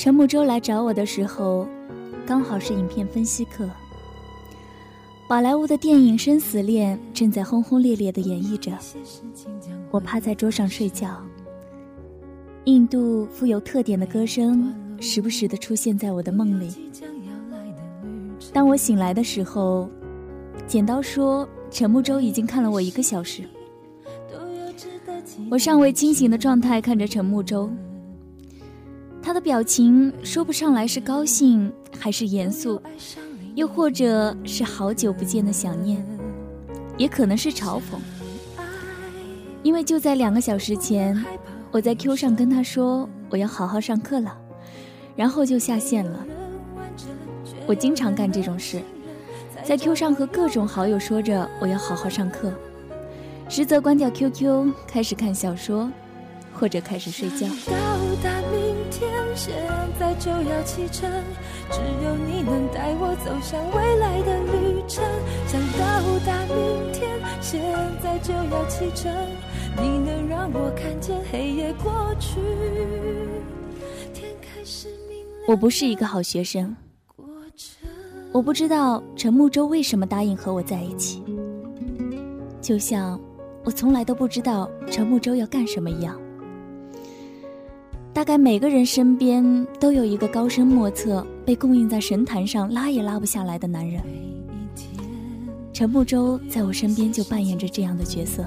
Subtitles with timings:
[0.00, 1.68] 陈木舟来找我的时候，
[2.24, 3.68] 刚好是影片分析课。
[5.28, 8.72] 宝莱坞的电影《生死恋》正在轰轰烈烈的演绎着，
[9.90, 11.22] 我趴在桌上睡觉。
[12.64, 16.90] 印度富有特点的歌声时不时的出现在我的梦里。
[18.54, 19.86] 当我醒来的时候，
[20.66, 23.42] 剪刀说陈木舟已经看了我一个小时。
[25.50, 27.68] 我尚未清醒的状态看着陈木舟。
[29.22, 32.80] 他的表情说不上来是高兴还是严肃，
[33.54, 36.04] 又或者是好久不见的想念，
[36.96, 37.98] 也可能是嘲讽。
[39.62, 41.22] 因为就在两个小时前，
[41.70, 44.36] 我在 Q 上跟他说我要好好上课了，
[45.14, 46.26] 然后就下线了。
[47.66, 48.80] 我经常干这种事，
[49.62, 52.50] 在 Q 上和各种好友说着我要好好上课，
[53.48, 55.88] 实则关掉 QQ 开始看小说，
[56.54, 57.46] 或者开始睡觉。
[58.90, 59.54] 天现
[59.98, 61.10] 在就要启程，
[61.70, 65.04] 只有你能带我走向未来的旅程。
[65.46, 67.08] 想到达明天，
[67.40, 67.62] 现
[68.02, 69.12] 在就要启程，
[69.76, 72.40] 你能让我看见黑夜过去。
[74.12, 75.48] 天开始明亮。
[75.48, 76.76] 我不是一个好学生，
[78.32, 81.22] 我不知道陈木舟为什么答应和我在一起，
[82.60, 83.18] 就像
[83.64, 86.20] 我从来都不知道陈木舟要干什么一样。
[88.12, 94.02] 大概每个人身边都有一个高深莫测、被供应在神坛上拉也拉不下来的男人。
[95.72, 98.44] 陈木舟在我身边就扮演着这样的角色。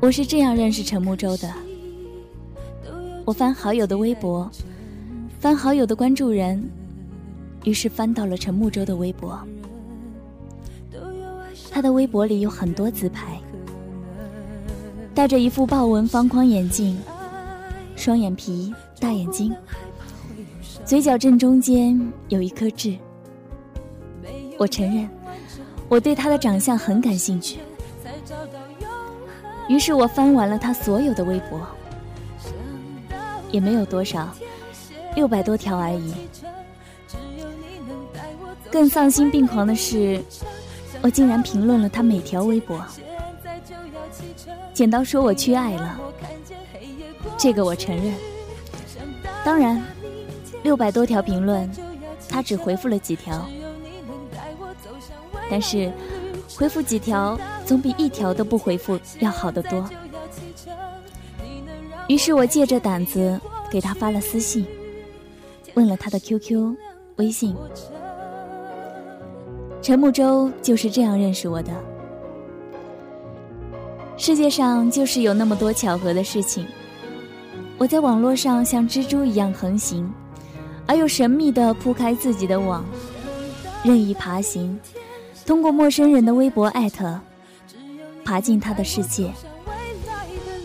[0.00, 1.52] 我是这样认识陈木舟的。
[3.24, 4.50] 我翻好友的微博，
[5.40, 6.62] 翻好友的关注人。
[7.64, 9.38] 于是翻到了陈木舟的微博，
[11.70, 13.40] 他的微博里有很多自拍，
[15.14, 16.98] 戴着一副豹纹方框眼镜，
[17.96, 19.54] 双眼皮，大眼睛，
[20.84, 21.98] 嘴角正中间
[22.28, 22.96] 有一颗痣。
[24.58, 25.08] 我承认，
[25.88, 27.58] 我对他的长相很感兴趣。
[29.68, 31.66] 于是我翻完了他所有的微博，
[33.50, 34.28] 也没有多少，
[35.16, 36.12] 六百多条而已。
[38.74, 40.20] 更丧心病狂的是，
[41.00, 42.84] 我竟然评论了他每条微博。
[44.72, 45.96] 剪刀说我缺爱了，
[47.38, 48.12] 这个我承认。
[49.44, 49.80] 当然，
[50.64, 51.70] 六百多条评论，
[52.28, 53.46] 他只回复了几条。
[55.48, 55.92] 但是，
[56.56, 59.88] 回复几条总比一条都不回复要好得多。
[62.08, 64.66] 于是我借着胆子给他发了私信，
[65.74, 66.74] 问了他的 QQ、
[67.18, 67.54] 微信。
[69.84, 71.70] 陈木舟就是这样认识我的。
[74.16, 76.66] 世界上就是有那么多巧合的事情。
[77.76, 80.10] 我在网络上像蜘蛛一样横行，
[80.86, 82.82] 而又神秘地铺开自己的网，
[83.82, 84.80] 任意爬行，
[85.44, 87.20] 通过陌生人的微博艾特，
[88.24, 89.30] 爬进他的世界，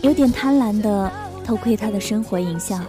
[0.00, 1.12] 有点贪婪地
[1.44, 2.82] 偷窥他的生活影像。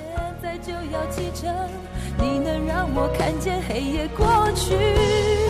[2.18, 5.41] 你能让我看见黑夜过去。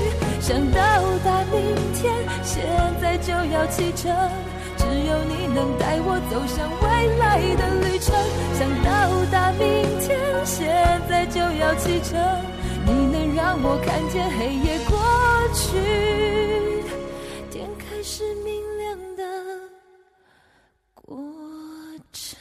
[0.41, 0.81] 想到
[1.23, 1.61] 达明
[1.93, 2.11] 天，
[2.43, 2.65] 现
[2.99, 4.11] 在就要启程，
[4.75, 8.11] 只有你能带我走向未来的旅程。
[8.57, 8.89] 想到
[9.31, 9.59] 达明
[10.01, 10.67] 天，现
[11.07, 12.19] 在就要启程，
[12.85, 14.97] 你能让我看见黑夜过
[15.53, 15.77] 去，
[17.51, 19.23] 天开始明亮的
[20.95, 21.23] 过
[22.11, 22.35] 程。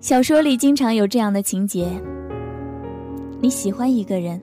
[0.00, 1.86] 小说里经常有这样的情节。
[3.44, 4.40] 你喜欢一个人，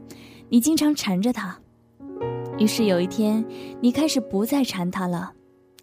[0.48, 1.58] 你经常缠着他，
[2.60, 3.44] 于是有一天，
[3.80, 5.34] 你开始不再缠他了，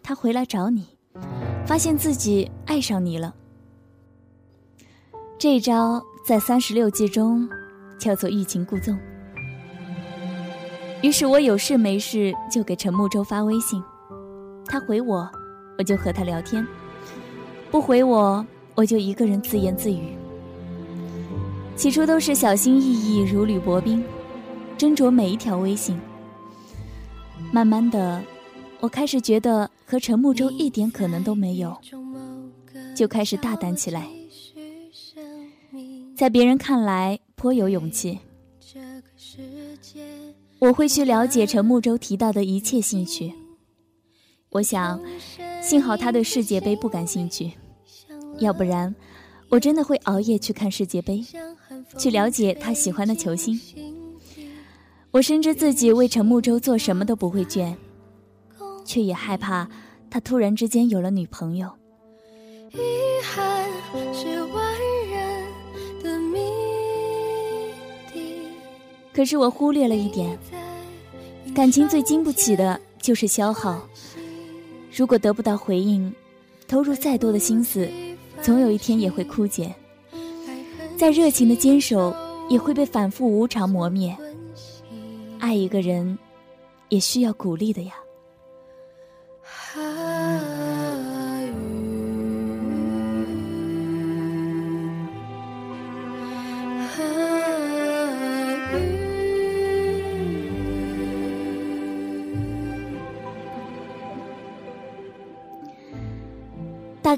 [0.04, 0.86] 他回来找你，
[1.66, 3.34] 发现自己爱上你了。
[5.36, 7.48] 这一招在三十六计中
[7.98, 8.96] 叫做欲擒故纵。
[11.02, 13.82] 于是我有事没事就给陈木舟发微信，
[14.66, 15.28] 他回我，
[15.76, 16.64] 我就和他聊天；
[17.68, 20.16] 不回我，我就一个人自言自语。
[21.78, 24.02] 起初都是小心翼翼、如履薄冰，
[24.76, 25.96] 斟酌每一条微信。
[27.52, 28.20] 慢慢的，
[28.80, 31.78] 我开始觉得和陈木舟一点可能都没有，
[32.96, 34.08] 就开始大胆起来，
[36.16, 38.18] 在别人看来颇有勇气。
[40.58, 43.32] 我会去了解陈木舟提到的一切兴趣。
[44.50, 45.00] 我想，
[45.62, 47.52] 幸好他对世界杯不感兴趣，
[48.40, 48.92] 要不然，
[49.48, 51.24] 我真的会熬夜去看世界杯，
[51.96, 53.58] 去了解他喜欢的球星。
[55.10, 57.74] 我深知自己为陈木舟做什么都不会倦，
[58.84, 59.66] 却也害怕
[60.10, 61.70] 他突然之间有了女朋友。
[62.72, 62.78] 遗
[63.22, 63.66] 憾
[64.12, 64.74] 是万
[65.10, 65.46] 人
[66.02, 66.38] 的谜
[68.12, 68.20] 底。
[69.14, 70.38] 可是我忽略了一点。
[71.54, 73.82] 感情最经不起的就是消耗。
[74.94, 76.14] 如果得不到回应，
[76.68, 77.88] 投入再多的心思，
[78.42, 79.74] 总有一天也会枯竭。
[80.96, 82.14] 再热情的坚守，
[82.48, 84.16] 也会被反复无常磨灭。
[85.38, 86.18] 爱一个人，
[86.88, 87.94] 也需要鼓励的呀。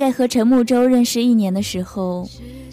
[0.01, 2.27] 概和陈木舟认识一年的时候，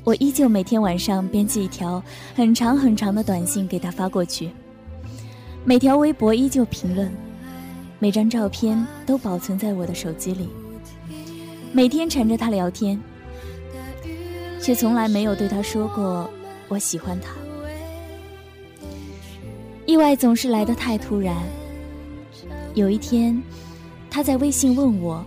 [0.05, 2.01] 我依旧每天晚上编辑一条
[2.33, 4.49] 很长很长的短信给他发过去，
[5.65, 7.11] 每条微博依旧评论，
[7.99, 10.47] 每张照片都保存在我的手机里，
[11.73, 12.97] 每天缠着他聊天，
[14.61, 16.29] 却从来没有对他说过
[16.69, 17.33] 我喜欢他。
[19.85, 21.35] 意外总是来得太突然，
[22.73, 23.43] 有一天，
[24.09, 25.25] 他在微信问我。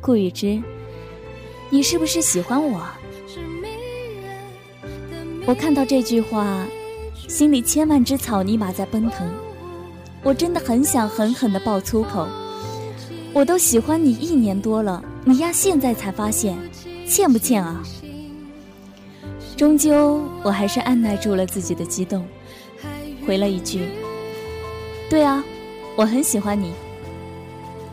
[0.00, 0.62] 顾雨之，
[1.70, 2.80] 你是不是喜欢我？
[5.44, 6.66] 我看到这句话，
[7.28, 9.28] 心里千万只草泥马在奔腾。
[10.22, 12.26] 我真的很想狠狠的爆粗口。
[13.32, 16.56] 我都喜欢你一年多了，你丫现在才发现，
[17.06, 17.82] 欠不欠啊？
[19.56, 22.24] 终究，我还是按耐住了自己的激动，
[23.26, 23.88] 回了一句
[25.10, 25.42] ：“对啊，
[25.96, 26.72] 我很喜欢你。”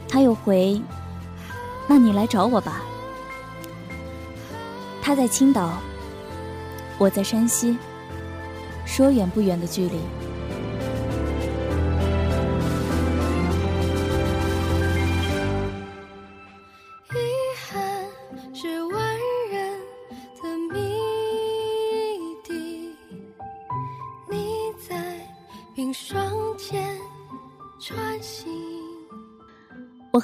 [0.07, 0.79] 他又回。
[1.87, 2.81] 那你来找我吧。
[5.01, 5.73] 他在青岛，
[6.97, 7.77] 我在山西，
[8.85, 9.99] 说远不远的距离。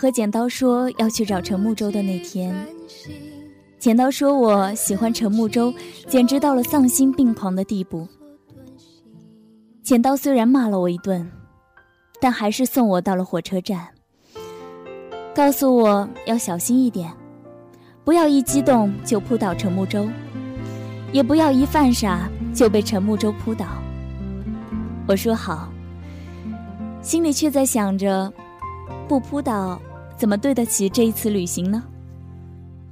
[0.01, 2.55] 和剪刀说要去找陈木舟的那天，
[3.77, 5.71] 剪刀说我喜欢陈木舟，
[6.07, 8.07] 简直到了丧心病狂的地步。
[9.83, 11.31] 剪刀虽然骂了我一顿，
[12.19, 13.89] 但还是送我到了火车站，
[15.35, 17.13] 告诉我要小心一点，
[18.03, 20.09] 不要一激动就扑倒陈木舟，
[21.11, 23.67] 也不要一犯傻就被陈木舟扑倒。
[25.07, 25.71] 我说好，
[27.03, 28.33] 心里却在想着。
[29.07, 29.77] 不扑倒，
[30.21, 31.81] 怎么对得起这一次旅行呢？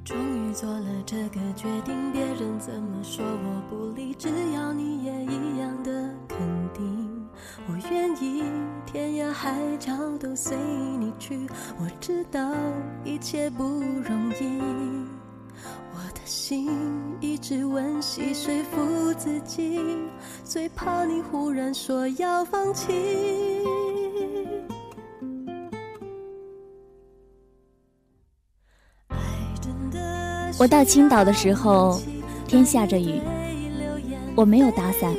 [0.03, 6.39] 终于做了这个决定，别人怎么说我不理，只要你也一样的肯
[6.73, 7.27] 定，
[7.67, 8.41] 我愿意
[8.83, 10.57] 天涯海角都随
[10.99, 11.47] 你去。
[11.77, 12.51] 我知道
[13.03, 14.59] 一切不容易，
[15.93, 16.67] 我的心
[17.21, 19.79] 一直温习说服自己，
[20.43, 22.91] 最怕你忽然说要放弃。
[30.59, 32.01] 我到青岛的时候，
[32.45, 33.21] 天下着雨，
[34.35, 35.15] 我没有打伞。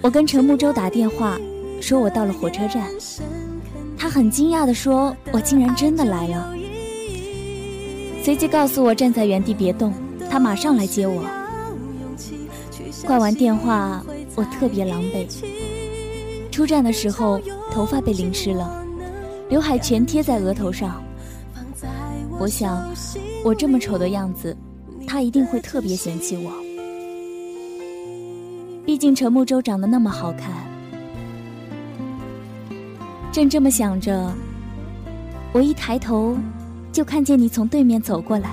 [0.00, 1.36] 我跟陈木舟打电话，
[1.80, 2.86] 说我到了火车站。
[3.98, 6.54] 他很惊讶地说：“我竟然真的来了。”
[8.22, 9.92] 随即告诉我站在原地别动，
[10.30, 11.24] 他马上来接我。
[13.04, 14.00] 挂完电话，
[14.36, 15.26] 我特别狼狈。
[16.52, 17.40] 出站的时候，
[17.72, 18.80] 头发被淋湿了，
[19.48, 21.02] 刘海全贴在额头上。
[22.38, 22.88] 我想。
[23.42, 24.56] 我这么丑的样子，
[25.06, 26.52] 他一定会特别嫌弃我。
[28.84, 30.52] 毕竟陈木舟长得那么好看。
[33.32, 34.32] 正这么想着，
[35.52, 36.36] 我一抬头，
[36.92, 38.50] 就看见你从对面走过来。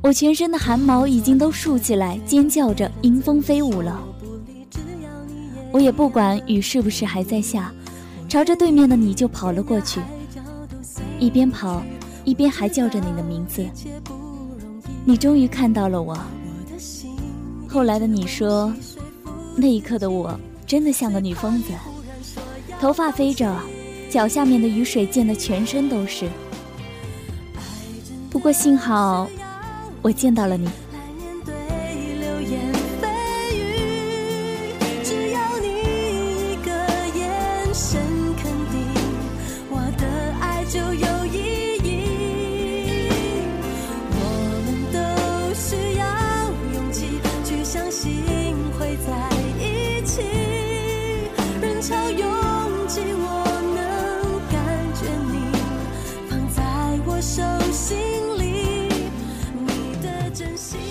[0.00, 4.00] 我全身的汗毛已经都竖起来，尖叫着迎风飞舞了。
[5.72, 7.72] 我也不管雨是不是还在下，
[8.28, 10.00] 朝着对面的你就跑了过去，
[11.18, 11.82] 一边跑，
[12.24, 13.64] 一边还叫着你的名字。
[15.04, 16.16] 你终于看到了我。
[17.68, 18.72] 后来的你说，
[19.56, 21.72] 那一刻的我真的像个女疯子，
[22.80, 23.54] 头发飞着，
[24.10, 26.28] 脚下面的雨水溅得全身都是。
[28.30, 29.28] 不过幸好。
[30.02, 30.68] 我见到了你。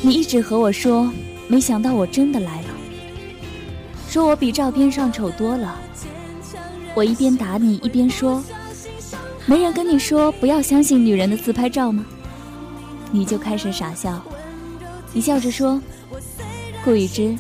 [0.04, 1.12] 你一直和我说，
[1.48, 2.68] 没想到我真的来了，
[4.10, 5.80] 说我比照片上丑多了。
[6.96, 8.44] 我一边打你一边说，
[9.46, 12.06] 没人跟你说不要相信女人的自拍照吗？
[13.12, 14.22] 你就开始傻笑，
[15.14, 15.80] 你笑着说，
[16.84, 17.36] 顾雨之，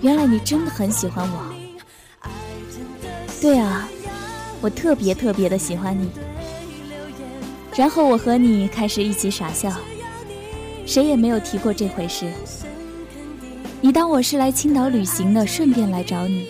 [0.00, 2.28] 原来你真的很喜欢我。
[3.40, 3.88] 对啊，
[4.60, 6.10] 我特别特别的喜欢你。
[7.76, 9.72] 然后我和你开始一起傻笑。
[10.84, 12.30] 谁也没有提过这回事。
[13.80, 16.48] 你当我是来青岛旅行的，顺便来找你。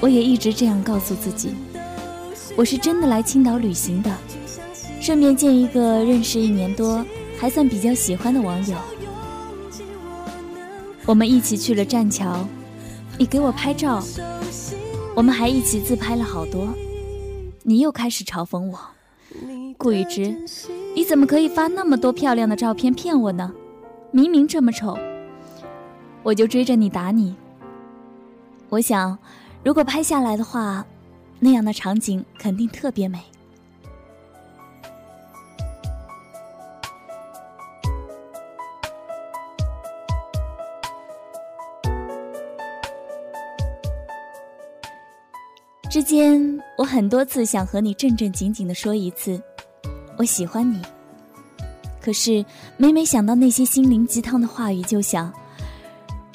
[0.00, 1.54] 我也一直这样告诉自己，
[2.56, 4.10] 我是真的来青岛旅行的，
[5.00, 7.04] 顺便见一个认识一年多
[7.38, 8.76] 还算比较喜欢的网友。
[11.06, 12.46] 我们一起去了栈桥，
[13.18, 14.02] 你给我拍照，
[15.14, 16.68] 我们还一起自拍了好多。
[17.62, 18.78] 你又开始嘲讽我，
[19.76, 20.36] 顾雨之。
[20.94, 23.52] 你怎么可以发那么多漂亮的照片骗我呢？
[24.10, 24.96] 明明这么丑，
[26.22, 27.34] 我就追着你打你。
[28.68, 29.18] 我想，
[29.64, 30.86] 如果拍下来的话，
[31.40, 33.18] 那样的场景肯定特别美。
[45.94, 49.40] 之间，我很多次想和你正正经经的说一次。
[50.16, 50.82] 我喜欢你，
[52.00, 52.44] 可是
[52.76, 55.32] 每每想到那些心灵鸡汤的话语，就想，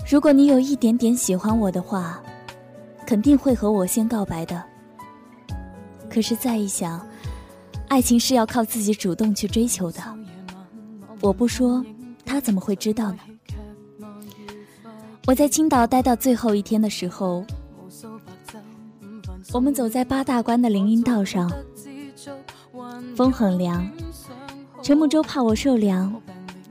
[0.09, 2.23] 如果你有一点点喜欢我的话，
[3.05, 4.63] 肯定会和我先告白的。
[6.09, 7.05] 可是再一想，
[7.89, 10.01] 爱情是要靠自己主动去追求的，
[11.19, 11.83] 我不说，
[12.25, 13.19] 他怎么会知道呢？
[15.27, 17.43] 我在青岛待到最后一天的时候，
[19.51, 21.51] 我们走在八大关的林荫道上。
[23.15, 23.89] 风很凉，
[24.81, 26.13] 陈木舟怕我受凉，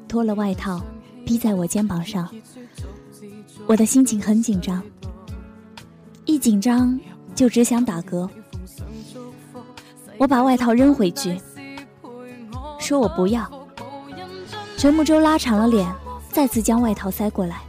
[0.06, 0.80] 脱了外套
[1.24, 2.28] 披在我肩膀上。
[3.66, 4.82] 我的心情很紧张，
[6.24, 6.98] 一紧张
[7.34, 8.28] 就只想打嗝。
[10.16, 11.38] 我把外套扔回去，
[12.78, 13.50] 说我不要。
[14.76, 15.92] 陈木舟拉长了脸，
[16.30, 17.60] 再次将外套塞过来。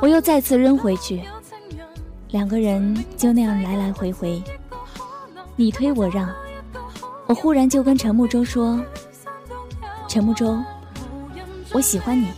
[0.00, 1.22] 我又再次扔回去，
[2.30, 4.42] 两个人就那样来来回回，
[5.54, 6.28] 你推我让。
[7.26, 8.80] 我忽然就跟陈木舟说
[10.06, 10.56] ：“陈木舟，
[11.72, 12.28] 我喜欢你。”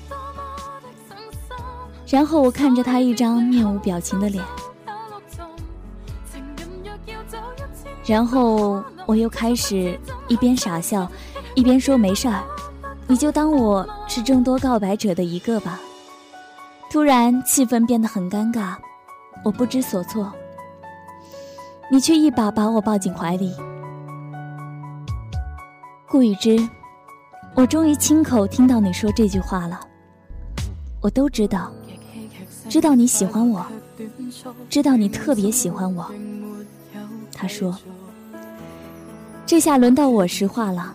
[2.09, 4.43] 然后我看着他一张面无表情的脸，
[8.07, 11.07] 然后我又开始一边傻笑，
[11.55, 12.43] 一边说：“没事儿，
[13.07, 15.79] 你就当我是众多告白者的一个吧。”
[16.91, 18.75] 突然气氛变得很尴尬，
[19.45, 20.33] 我不知所措，
[21.91, 23.55] 你却一把把我抱进怀里。
[26.09, 26.59] 顾雨之，
[27.55, 29.81] 我终于亲口听到你说这句话了。
[31.01, 31.71] 我都知道，
[32.69, 33.65] 知道你喜欢我，
[34.69, 36.11] 知道你特别喜欢我。
[37.33, 37.77] 他说
[39.47, 40.95] ：“这下轮到我实话了，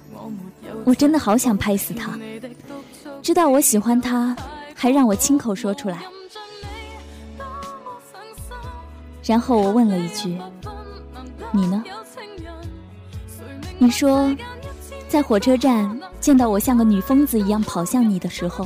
[0.84, 2.20] 我真的好想拍死他。
[3.22, 4.36] 知道我喜欢他，
[4.76, 6.00] 还让我亲口说出来。”
[9.24, 10.39] 然后我问了一句
[11.51, 11.84] ：“你呢？”
[13.80, 14.36] 你说。
[15.10, 18.65] 在火车站见到我像个女疯子一样跑向你的时候，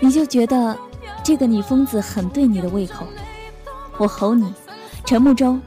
[0.00, 0.74] 你就觉得
[1.22, 3.06] 这个女疯子很对你的胃口。
[3.98, 4.50] 我吼你，
[5.04, 5.58] 陈木舟，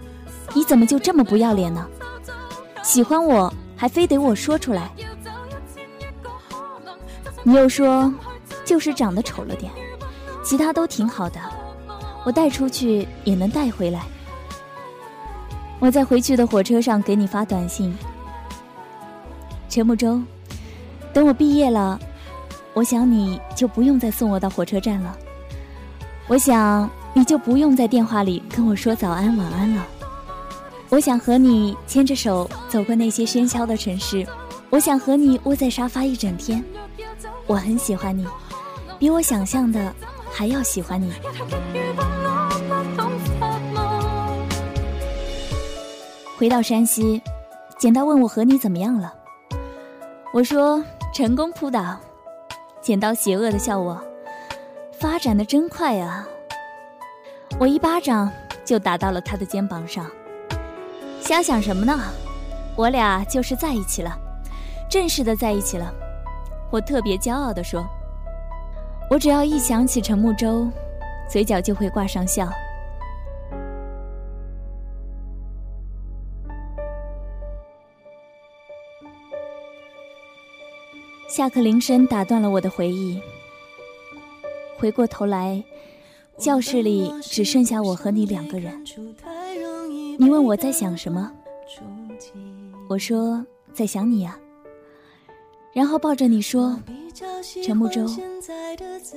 [0.56, 1.88] 你怎么就这么不要脸呢？
[2.82, 4.90] 喜欢我还非得我说出来？
[7.44, 8.12] 你又说，
[8.66, 9.72] 就是长得丑了点，
[10.44, 11.40] 其他都挺好的，
[12.24, 14.04] 我带出去也能带回来。
[15.80, 17.92] 我在回去的火车上给你发短信，
[19.68, 20.22] 陈木舟，
[21.12, 22.00] 等我毕业了，
[22.74, 25.18] 我想你就不用再送我到火车站了。
[26.28, 29.86] 我想你就不用在电话里跟我说早安晚安了。
[30.90, 34.26] 我想和你牵着手走过那些喧嚣的城市，
[34.70, 36.64] 我想和你窝在沙发一整天。
[37.48, 38.26] 我很喜欢你，
[39.00, 39.94] 比我想象的
[40.32, 41.12] 还要喜欢你。
[46.42, 47.22] 回到山西，
[47.78, 49.14] 简刀问我和你怎么样了，
[50.34, 50.84] 我说
[51.14, 51.96] 成功扑倒。
[52.82, 54.04] 剪刀邪恶的笑我。
[55.00, 56.28] 发展的真快啊！
[57.60, 58.32] 我一巴掌
[58.66, 60.10] 就打到了他的肩膀上。
[61.20, 61.96] 瞎想什么呢？
[62.76, 64.18] 我俩就是在一起了，
[64.90, 65.94] 正式的在一起了。
[66.72, 67.86] 我特别骄傲地说
[69.12, 70.68] ：“我只要一想起陈木舟，
[71.30, 72.50] 嘴角就会挂上笑。”
[81.32, 83.18] 下课铃声打断了我的回忆。
[84.78, 85.64] 回过头来，
[86.38, 88.84] 教室里只剩下我和你两个人。
[90.20, 91.32] 你问我在想什么，
[92.90, 94.38] 我说在想你呀。
[95.72, 96.78] 然后抱着你说
[97.64, 98.06] ：“陈木舟，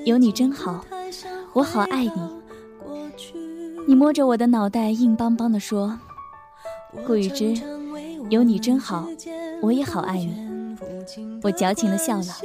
[0.05, 0.85] 有你真好，
[1.53, 2.13] 我好爱你。”
[3.89, 5.99] 你摸着我的脑袋，硬邦邦地说
[7.05, 7.55] ：“顾雨之，
[8.31, 9.09] 有你真好，
[9.61, 10.33] 我也好爱你。”
[11.43, 12.37] 我矫情地笑了。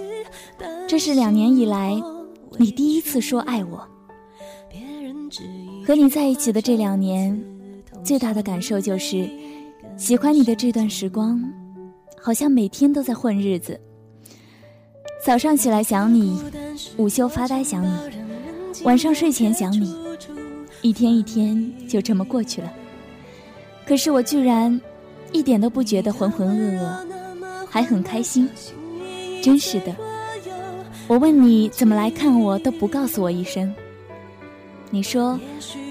[0.87, 2.01] 这是两年以来。
[2.57, 3.87] 你第一次说爱我，
[5.85, 7.41] 和你在一起的这两年，
[8.03, 9.29] 最大的感受就是，
[9.95, 11.41] 喜欢你的这段时光，
[12.19, 13.79] 好像每天都在混日子。
[15.23, 16.41] 早上起来想你，
[16.97, 19.95] 午休发呆想你，晚上睡前想你，
[20.81, 22.73] 一天一天就这么过去了。
[23.85, 24.81] 可是我居然
[25.31, 27.05] 一点都不觉得浑浑噩噩，
[27.69, 28.49] 还很开心，
[29.41, 29.95] 真是的。
[31.07, 33.73] 我问你怎么来看我都不告诉我一声，
[34.89, 35.39] 你说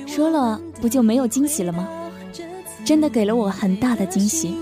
[0.07, 1.89] 说了不就没有惊喜了吗？
[2.85, 4.57] 真的给了我很大的惊喜。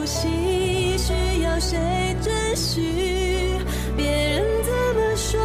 [0.00, 1.76] 游戏需要谁
[2.22, 2.80] 准许？
[3.94, 5.38] 别人怎么说，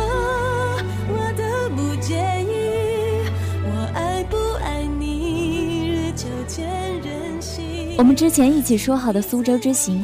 [1.10, 1.44] 我都
[1.76, 3.28] 不介意。
[3.66, 6.66] 我爱不爱你，日久见
[7.02, 7.96] 人心。
[7.98, 10.02] 我们之前一起说好的苏州之行，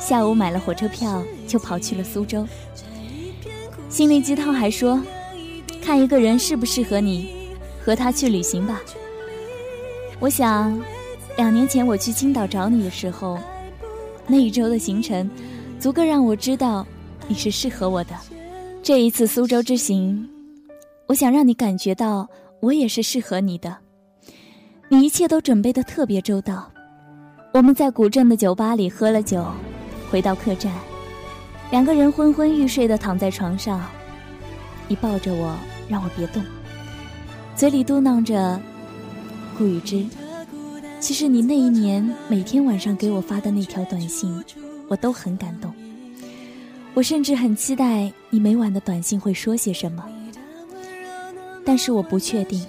[0.00, 2.48] 下午买了火车票就跑去了苏州。
[3.90, 4.98] 心灵鸡汤还说，
[5.84, 7.28] 看一个人适不适合你，
[7.84, 8.80] 和他去旅行吧。
[10.20, 10.82] 我想。
[11.36, 13.38] 两年前我去青岛找你的时候，
[14.26, 15.28] 那一周的行程，
[15.78, 16.86] 足够让我知道
[17.26, 18.14] 你是适合我的。
[18.82, 20.28] 这一次苏州之行，
[21.06, 22.28] 我想让你感觉到
[22.60, 23.76] 我也是适合你的。
[24.88, 26.70] 你一切都准备的特别周到。
[27.54, 29.46] 我们在古镇的酒吧里喝了酒，
[30.10, 30.70] 回到客栈，
[31.70, 33.80] 两个人昏昏欲睡的躺在床上，
[34.86, 35.54] 你抱着我，
[35.88, 36.42] 让我别动，
[37.56, 38.60] 嘴里嘟囔着
[39.56, 40.04] “顾雨之”。
[41.02, 44.32] 其实你那一年每天晚上给我发的那条短信，
[44.86, 45.74] 我都很感动。
[46.94, 50.08] 我甚至很期待你每晚的短信会说些什么。
[51.64, 52.64] 但是我不确定，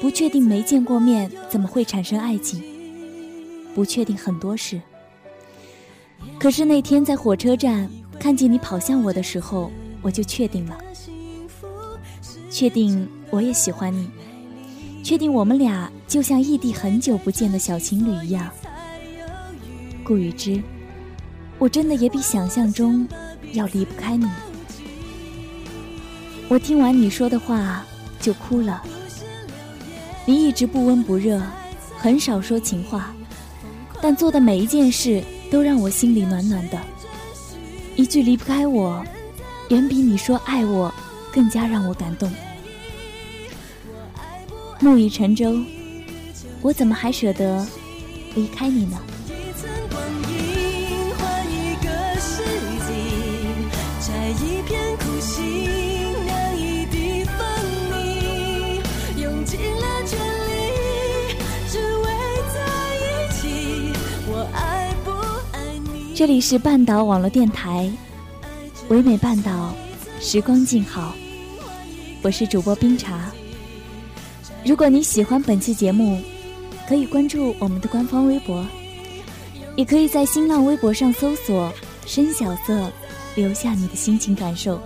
[0.00, 2.64] 不确定没见过面怎么会产生爱情，
[3.74, 4.80] 不确定很多事。
[6.38, 9.70] 可是那天在火车站看见你跑向我的时候，
[10.00, 10.78] 我就确定了，
[12.50, 14.08] 确定我也喜欢你。
[15.10, 18.48] 确定我们俩就像异地很久不见的小情侣一样，
[20.04, 20.62] 顾雨之，
[21.58, 23.08] 我真的也比想象中
[23.52, 24.24] 要离不开你。
[26.46, 27.84] 我听完你说的话
[28.20, 28.80] 就哭了。
[30.26, 31.42] 你一直不温不热，
[31.98, 33.12] 很少说情话，
[34.00, 35.20] 但做的每一件事
[35.50, 36.78] 都让我心里暖暖的。
[37.96, 39.04] 一句离不开我，
[39.70, 40.94] 远比你说爱我
[41.32, 42.30] 更加让我感动。
[44.82, 45.62] 木已成舟，
[46.62, 47.66] 我怎么还舍得
[48.34, 48.98] 离开你呢？
[66.14, 67.90] 这里是半岛网络电台，
[68.88, 69.74] 唯美半岛，
[70.20, 71.14] 时光静好。
[72.22, 73.30] 我是主播冰茶。
[74.64, 76.20] 如果你喜欢本期节目，
[76.86, 78.64] 可以关注我们的官方微博，
[79.74, 81.72] 也可以在新浪微博上搜索
[82.06, 82.90] “深小色”，
[83.34, 84.80] 留下你的心情感受。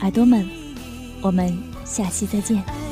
[0.00, 0.48] 耳朵们，
[1.22, 2.83] 我们下期再见。